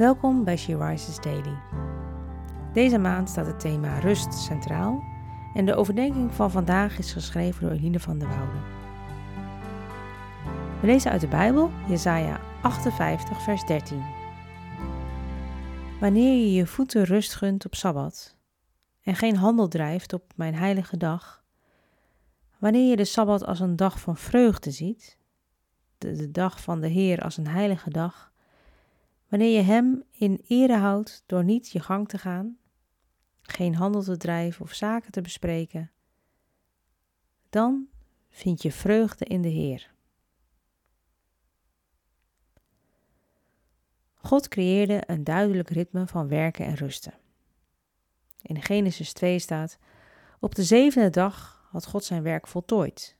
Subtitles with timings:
[0.00, 1.58] Welkom bij She Rises Daily.
[2.72, 5.02] Deze maand staat het thema rust centraal
[5.54, 8.62] en de overdenking van vandaag is geschreven door Eline van der Wouden.
[10.80, 14.02] We lezen uit de Bijbel, Jesaja 58, vers 13.
[16.00, 18.36] Wanneer je je voeten rust gunt op Sabbat
[19.02, 21.44] en geen handel drijft op mijn heilige dag,
[22.58, 25.18] wanneer je de Sabbat als een dag van vreugde ziet,
[25.98, 28.30] de dag van de Heer als een heilige dag,
[29.30, 32.58] Wanneer je Hem in ere houdt door niet je gang te gaan,
[33.42, 35.90] geen handel te drijven of zaken te bespreken,
[37.50, 37.88] dan
[38.30, 39.90] vind je vreugde in de Heer.
[44.14, 47.14] God creëerde een duidelijk ritme van werken en rusten.
[48.42, 49.78] In Genesis 2 staat:
[50.40, 53.16] Op de zevende dag had God zijn werk voltooid.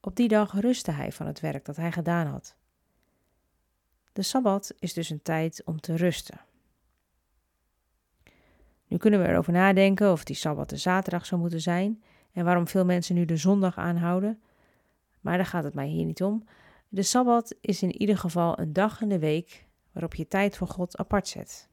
[0.00, 2.56] Op die dag rustte hij van het werk dat hij gedaan had.
[4.14, 6.40] De sabbat is dus een tijd om te rusten.
[8.86, 12.68] Nu kunnen we erover nadenken of die sabbat de zaterdag zou moeten zijn en waarom
[12.68, 14.42] veel mensen nu de zondag aanhouden.
[15.20, 16.44] Maar daar gaat het mij hier niet om.
[16.88, 20.68] De sabbat is in ieder geval een dag in de week waarop je tijd voor
[20.68, 21.68] God apart zet.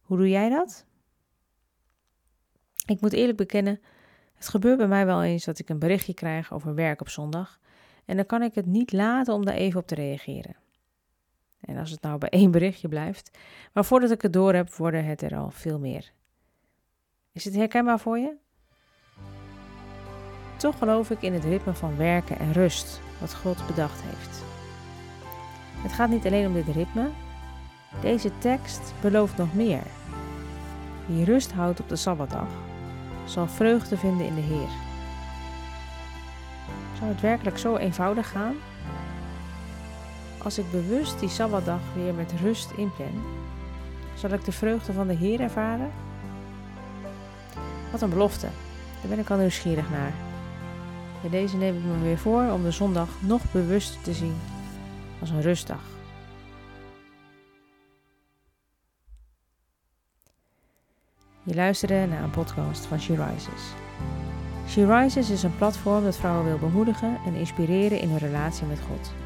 [0.00, 0.86] Hoe doe jij dat?
[2.86, 3.80] Ik moet eerlijk bekennen,
[4.34, 7.60] het gebeurt bij mij wel eens dat ik een berichtje krijg over werk op zondag
[8.04, 10.64] en dan kan ik het niet laten om daar even op te reageren.
[11.60, 13.38] En als het nou bij één berichtje blijft.
[13.72, 16.12] Maar voordat ik het door heb, worden het er al veel meer.
[17.32, 18.34] Is het herkenbaar voor je?
[20.56, 24.44] Toch geloof ik in het ritme van werken en rust, wat God bedacht heeft.
[25.82, 27.08] Het gaat niet alleen om dit ritme.
[28.00, 29.82] Deze tekst belooft nog meer.
[31.06, 32.48] Wie rust houdt op de Sabbatdag,
[33.24, 34.68] zal vreugde vinden in de Heer.
[36.98, 38.56] Zou het werkelijk zo eenvoudig gaan
[40.46, 43.24] als ik bewust die Sabbatdag weer met rust inplan,
[44.14, 45.90] zal ik de vreugde van de Heer ervaren?
[47.90, 48.46] Wat een belofte.
[49.00, 50.12] Daar ben ik al nieuwsgierig naar.
[51.20, 54.36] Bij deze neem ik me weer voor om de zondag nog bewuster te zien
[55.20, 55.82] als een rustdag.
[61.42, 63.62] Je luisterde naar een podcast van She Rises.
[64.68, 68.80] She Rises is een platform dat vrouwen wil bemoedigen en inspireren in hun relatie met
[68.80, 69.25] God.